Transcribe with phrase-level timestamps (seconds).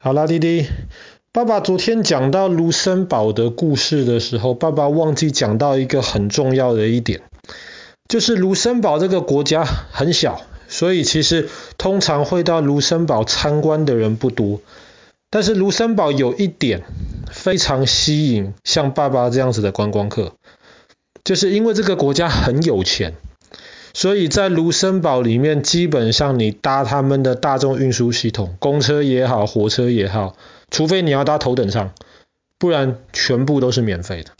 [0.00, 0.68] 好啦，弟弟，
[1.32, 7.22] 爸爸昨天讲到卢森堡的故事的时候，爸爸忘记讲到一个很重要的一点，
[8.08, 11.48] 就是卢森堡这个国家很小，所以其实
[11.78, 14.60] 通常会到卢森堡参观的人不多。
[15.30, 16.84] 但是卢森堡有一点
[17.32, 20.34] 非常吸引像爸爸这样子的观光客，
[21.24, 23.14] 就是因为这个国家很有钱。
[23.98, 30.36] 所以在卢森堡里面，基本上你搭他们的大众运输系统，公车也好，火车也好，
[30.70, 31.90] 除非你要搭头等舱，
[32.60, 34.30] 不然全部都是免费的。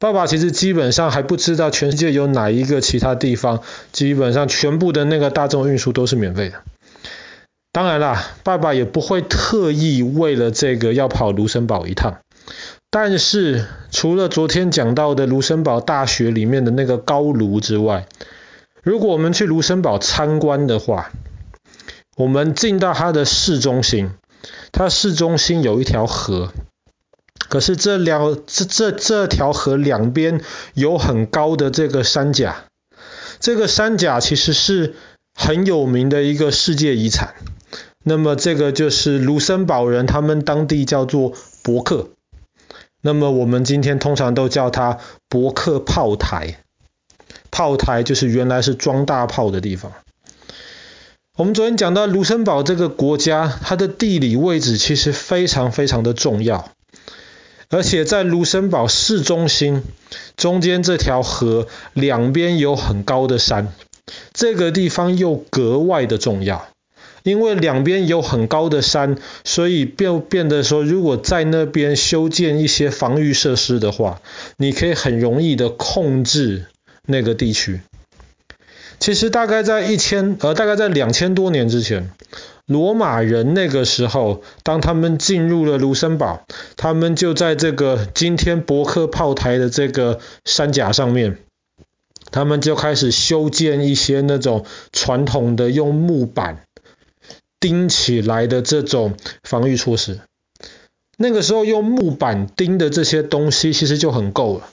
[0.00, 6.56] 爸爸其实基本上还不知道全世界有哪一个其他地方，基本上全部的那个大众运输都是免费的。
[7.70, 12.18] 当然啦，爸爸也不会特意为了这个要跑卢森堡一趟。
[12.90, 18.08] 但是除了昨天讲到的卢森堡大学里面的那个高炉之外，
[18.82, 21.10] 如果我们去卢森堡参观的话，
[22.16, 24.10] 我们进到它的市中心，
[24.72, 26.52] 它市中心有一条河，
[27.48, 30.40] 可是这两这这这条河两边
[30.74, 32.64] 有很高的这个山甲，
[33.40, 34.94] 这个山甲其实是
[35.34, 37.34] 很有名的一个世界遗产。
[38.04, 42.10] 那么这个就是卢森堡人他们当地叫做伯克，
[43.02, 46.60] 那么我们今天通常都叫它伯克炮台。
[47.58, 49.90] 炮台就是原来是装大炮的地方。
[51.34, 56.70] 我们昨天讲到卢森堡这个国家，它的地理位置其实非常非常的重要，
[57.68, 59.82] 而且在卢森堡市中心
[60.36, 63.72] 中间这条河两边有很高的山，
[64.32, 66.68] 这个地方又格外的重要，
[67.24, 74.20] 因为两边有很高的山，所以变变得说，如果在那边修建一些防御设施的话，
[74.56, 76.66] 你可以很容易的控制。
[77.10, 77.80] 那个地区，
[79.00, 82.10] 其实大概在一千呃，大概在两千多年之前，
[82.66, 86.44] 罗马人那个时候，当他们进入了卢森堡，
[86.76, 91.38] 他们就在这个今天伯克炮台的这个山甲上面，
[92.30, 96.62] 他们就开始修建一些那种传统的用木板
[97.58, 100.20] 钉起来的这种防御措施。
[101.16, 104.68] 那个时候用木板钉的这些东西，其实就很够了。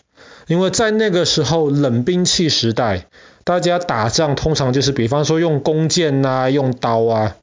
[0.48, 3.08] 因为在那个时候冷兵器时代，
[3.44, 7.36] 大家打仗通常就是比方说用弓箭啊，用刀啊，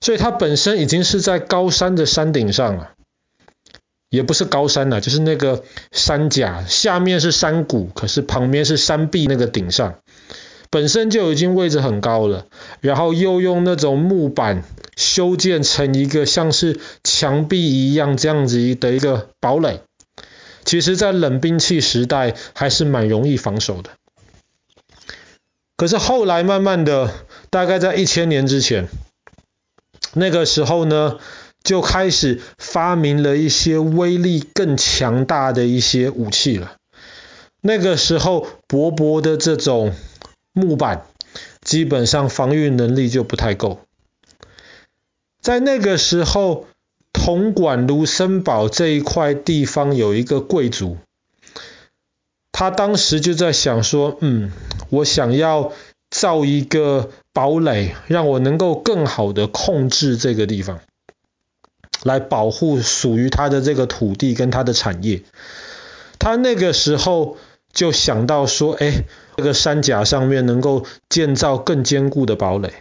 [0.00, 2.90] 所以它本身已经是在高山的山顶上了，
[4.10, 9.94] 也不是高山了，就是那个山甲下面是山谷，可是旁边是山壁那个顶上，
[10.70, 12.46] 本身就已经位置很高了，
[12.80, 14.64] 然后又用那种木板
[14.96, 19.80] 修建成一个像是墙壁一样这样子的一个堡垒。
[20.68, 23.88] 其实，在冷兵器时代还是蛮容易防守的。
[25.78, 27.10] 可是后来慢慢的，
[27.48, 28.86] 大概在一千年之前，
[30.12, 31.20] 那个时候呢，
[31.62, 36.76] 就开始发明了一些威力更强大的一些武器了。
[37.62, 39.94] 那个时候，薄薄的这种
[40.52, 41.06] 木板，
[41.62, 43.80] 基本上防御能力就不太够。
[45.40, 46.66] 在那个时候，
[47.28, 50.96] 统管卢森堡这一块地方有一个贵族，
[52.52, 54.50] 他当时就在想说，嗯，
[54.88, 55.72] 我想要
[56.08, 60.80] 造一个堡垒，让我能够更好的控制这个地方，
[62.02, 65.20] 来保护属于他的这个土地跟他的产业。
[66.18, 67.36] 他那个时候
[67.74, 69.04] 就想到说，哎，
[69.36, 72.72] 这个山甲上面能够建造更坚固的堡垒。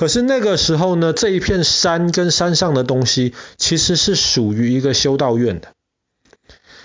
[0.00, 5.74] 可是那个时候呢，这一片山跟山上的东西其实是属于一个修道院的，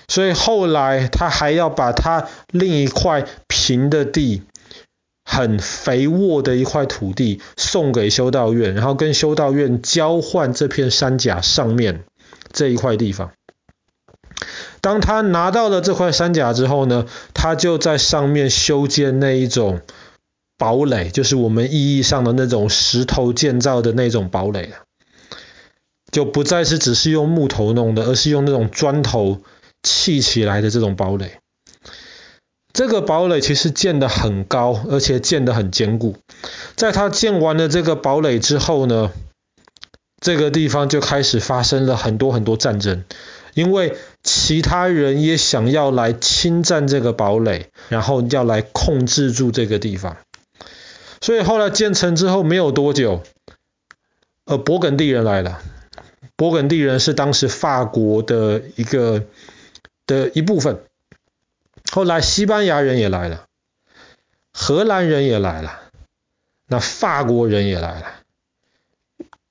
[0.06, 4.42] 所以后来他还要把他另一块平的地，
[5.24, 12.04] 很肥沃的一块土地送给修道院，然后跟修道院交换这片山甲上面
[12.52, 13.30] 这一块地方。
[14.82, 19.80] 当他拿到了这块山甲之后呢，他就在上面修建那一种。
[20.58, 24.72] 堡垒就是我们意义上的那种石头建造的那种堡垒，
[26.10, 29.40] 就不再是只是用木头弄的，而是用那种砖头
[29.82, 31.38] 砌起来的这种堡垒。
[32.72, 36.16] 这个堡垒其实建得很高，而且建得很坚固。
[36.74, 39.12] 在他建完了这个堡垒之后呢，
[40.20, 43.04] 这个地方就开始发生了很多很多战争，
[43.54, 50.18] 因为其他人也想要来侵占这个堡垒，然后要来控制住这个地方。
[51.20, 53.22] 所以后来建成之后没有多久，
[54.44, 55.62] 呃，勃艮第人来了。
[56.36, 59.24] 勃艮第人是当时法国的一个
[60.06, 60.82] 的一部分。
[61.90, 63.46] 后来西班牙人也来了，
[64.52, 65.80] 荷兰人也来了，
[66.66, 68.06] 那法国人也来了，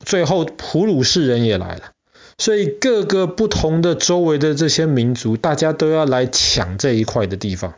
[0.06, 1.94] 最后普鲁士人也来了，
[2.38, 7.74] 所以各个不同的周围的这些民族，大家都要来抢这一块的地方。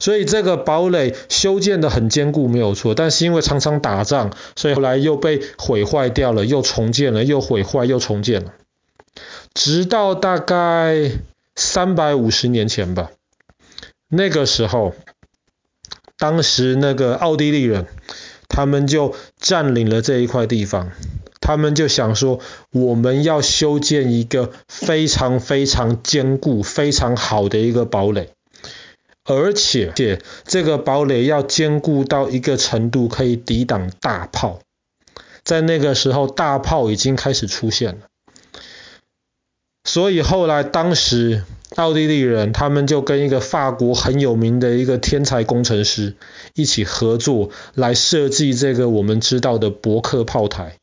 [0.00, 2.94] 所以这个堡垒修建得很坚固，没有错。
[2.96, 8.54] 但是因为常常打仗，所以后来又被毁坏掉了，又重建了，又毁坏，又重建了。
[9.52, 11.12] 直到大概
[11.54, 13.10] 三百五十年前吧，
[14.08, 14.94] 那个时候，
[16.16, 17.86] 当时那个奥地利人，
[18.48, 20.92] 他们就占领了这一块地方，
[21.40, 22.40] 他们就想说，
[22.72, 28.30] 我们要修建一个非常非常坚固、非常好的一个堡垒。
[29.30, 29.92] 而且，
[30.44, 34.58] 这个堡垒要坚固到一个程度，可以抵挡大炮。
[35.44, 38.00] 在那个时候，大炮已经开始出现了。
[39.84, 41.44] 所以后来，当时
[41.76, 46.16] 奥地利人他们就跟一个法国很有名的一个天才工程师
[46.54, 50.76] 一起合作，来设计这个我们知道的伯克炮台。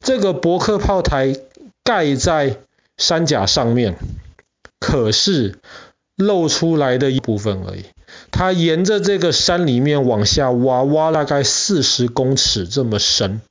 [0.00, 1.36] 这个伯克炮台
[1.84, 2.56] 盖在
[2.96, 3.96] 山甲上面，
[4.80, 5.58] 可是，
[6.16, 7.84] 露出来的一部分而已，
[8.30, 13.42] 它沿着这个山里面往下挖，挖大概四十公尺这么深，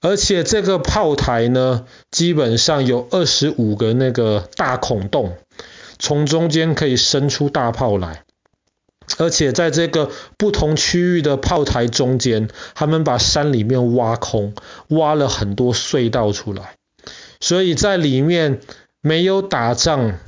[0.00, 5.36] 而且这个炮台呢，基本上有二十五个那个大孔洞，
[6.00, 8.24] 从中间可以伸出大炮来，
[9.18, 14.52] 而且在这个不同区域的炮台中间，他们把山里面挖空，
[14.88, 16.74] 挖了很多隧道出来，
[17.38, 18.58] 所以在里面
[19.00, 20.18] 没有打仗。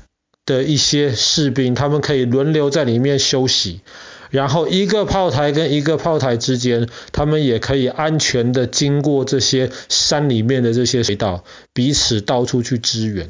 [0.48, 3.82] 的一些士兵，他们可以轮流在里面休息，
[4.30, 13.28] 然后一个炮台跟一个炮台之间，他们也可以安全的经过这些山里面的这些隧道，彼此到处去支援。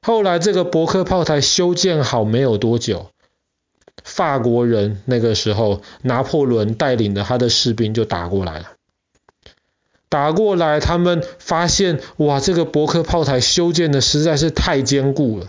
[0.00, 3.10] 后来这个伯克炮台修建好没有多久，
[4.04, 8.66] 法国人那个时候拿破仑带领的他的士兵就打过来了，
[10.08, 15.48] 打过来，他们发现哇，这个伯克炮台修建的实在是太坚固了。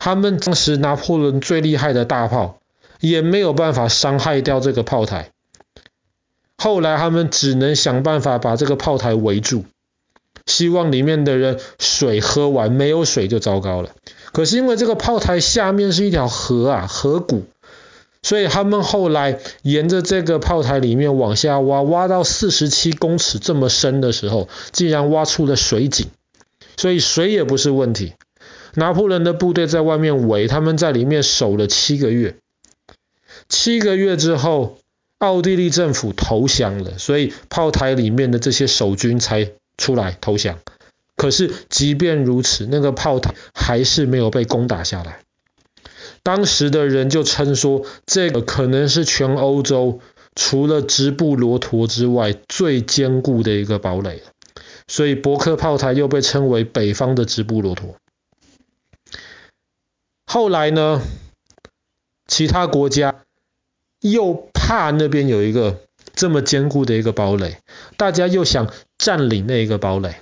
[0.00, 2.58] 他们当时拿破仑最厉害的大炮
[3.00, 5.30] 也没有办法伤害掉这个炮台，
[6.56, 9.64] 后来他们只能想办法把这个炮台围住，
[10.46, 13.90] 希望里面的人水喝完，没有水就糟糕了。
[14.32, 17.44] 可是因为这个炮台下面是一条河啊，河谷，
[18.22, 26.06] 所以他们后来沿着这个炮台里面往下挖，挖到四十七公尺这么深的时候，竟然挖出了水井，
[26.76, 28.14] 所以水也不是问题。
[28.74, 32.36] 拿破仑的部队在外面围，他们在里面守了七个月。
[33.48, 34.78] 七个月之后，
[35.18, 40.58] 奥地利政府投降了，所以炮台里面的这些守军才出来投降。
[41.16, 45.20] 可是，即便如此，那个炮台还是没有被攻打下来。
[46.22, 50.00] 当时的人就称说，这个可能是全欧洲
[50.34, 54.22] 除了直布罗陀之外最坚固的一个堡垒。
[54.86, 57.96] 所以，柏克炮台又被称为北方的直布罗陀。
[60.32, 61.02] 后来呢，
[62.28, 63.16] 其他国家
[64.00, 65.80] 又怕那边有一个
[66.14, 67.58] 这么坚固的一个堡垒，
[67.96, 70.14] 大家又想占领那一个堡垒，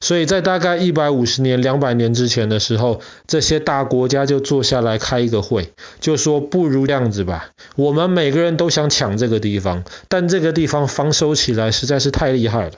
[0.00, 12.72] 所以在大概一百五十年、两百年之前的时候，这些大国家就坐下来开一个会，就说不如这样子吧，我们每个人都想抢这个地方，但这个地方防守起来实在是太厉害了，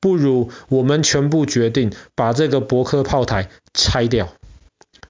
[0.00, 4.32] 不如我们全部决定把这个伯克炮台拆掉。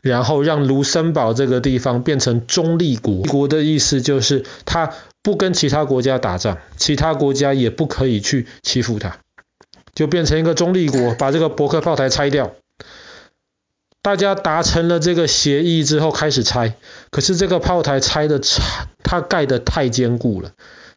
[0.06, 9.18] 然后让卢森堡这个地方变成中立国，国的意思就是他不跟其他国家打仗，其他国家也不可以去欺负他，
[9.94, 12.54] 就变成一个中立国，把这个柏克炮台拆掉。
[14.02, 16.76] 大家达成了这个协议之后开始拆，
[17.10, 20.52] 可是这个炮台拆的拆，它盖的太坚固了，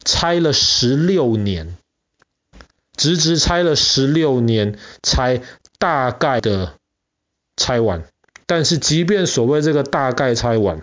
[0.05, 1.75] 拆了十六年，
[2.95, 5.41] 直直拆了十六年才
[5.79, 6.75] 大概的
[7.57, 8.03] 拆完。
[8.49, 10.81] 但是，即便所谓这个大概拆完，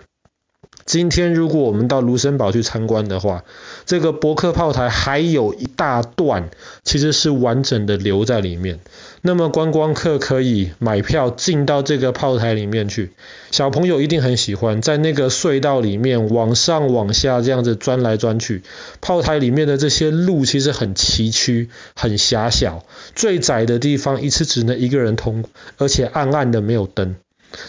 [0.85, 3.43] 今天如果我们到卢森堡去参观的话，
[3.85, 6.49] 这个博克炮台还有一大段
[6.85, 8.79] 其实是完整的留在里面。
[9.21, 13.11] 那么观光客可以买票进到这个炮台里面去，
[13.51, 18.63] 小朋友一定很喜欢，在那个隧道里面往上往下这样子钻来钻去。
[19.01, 25.43] 炮台里面的这些路其实很崎岖、很狭小，最窄的地方一次只能一个人通，
[25.77, 27.17] 而且暗暗的没有灯。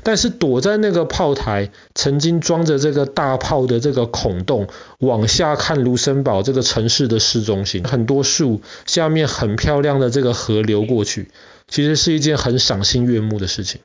[0.02, 4.68] 但是躲在那个炮台，曾经装着这个大炮的这个孔洞，
[4.98, 11.28] 往下看卢森堡这个城市的市中心，很多树，下面很漂亮的这个河流过去，
[11.68, 13.80] 其实是一件很赏心悦目的事情。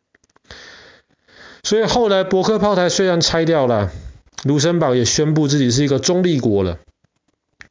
[1.64, 3.92] 所以后来伯克炮台虽然拆掉了，
[4.44, 6.80] 卢森堡也宣布自己是一个中立国了。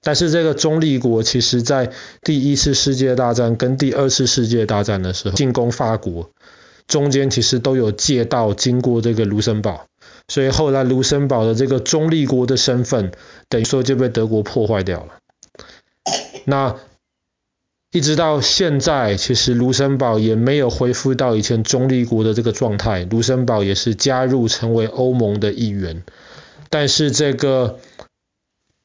[0.04, 6.30] 但是这个中立国其实在第一次世界大战跟第二次世界大战的时候进攻法国，
[6.86, 9.86] 中间其实都有借道经过这个卢森堡，
[10.28, 13.12] 所以后来卢森堡的这个中立国的身份
[13.48, 15.18] 等于说就被德国破坏掉了。
[16.44, 16.76] 那
[17.90, 26.02] 一直到现在，其实卢森堡也没有恢复到以前中立国的这个状态，卢森堡也是加入成为欧盟的一员，
[26.70, 27.78] 但是这个。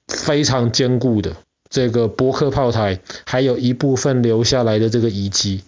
[0.08, 1.36] 非常坚固的
[1.70, 5.64] 这个柏克炮台，还有一部分留下来的这个遗迹，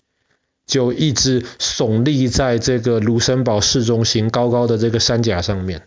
[0.69, 5.81] 就一直耸立在这个卢森堡市中心高高的这个山甲上面，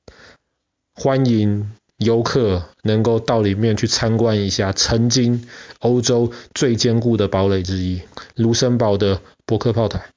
[0.92, 5.46] 欢迎游客能够到里面去参观一下曾经
[5.78, 8.02] 欧洲最坚固的堡垒之一——
[8.34, 10.10] 卢森堡的伯克炮台。